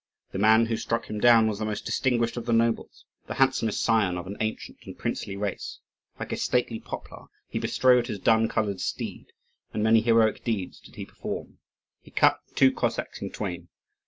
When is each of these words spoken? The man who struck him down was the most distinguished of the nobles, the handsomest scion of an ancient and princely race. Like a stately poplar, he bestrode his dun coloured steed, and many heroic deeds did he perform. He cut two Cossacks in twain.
The 0.31 0.39
man 0.39 0.65
who 0.65 0.77
struck 0.77 1.05
him 1.11 1.19
down 1.19 1.45
was 1.47 1.59
the 1.59 1.65
most 1.65 1.85
distinguished 1.85 2.35
of 2.35 2.47
the 2.47 2.53
nobles, 2.53 3.05
the 3.27 3.35
handsomest 3.35 3.83
scion 3.83 4.17
of 4.17 4.25
an 4.25 4.35
ancient 4.39 4.79
and 4.87 4.97
princely 4.97 5.37
race. 5.37 5.77
Like 6.19 6.31
a 6.31 6.37
stately 6.37 6.79
poplar, 6.79 7.27
he 7.47 7.59
bestrode 7.59 8.07
his 8.07 8.17
dun 8.17 8.47
coloured 8.47 8.81
steed, 8.81 9.27
and 9.75 9.83
many 9.83 10.01
heroic 10.01 10.43
deeds 10.43 10.79
did 10.79 10.95
he 10.95 11.05
perform. 11.05 11.59
He 12.01 12.09
cut 12.09 12.39
two 12.55 12.71
Cossacks 12.71 13.21
in 13.21 13.29
twain. 13.29 13.67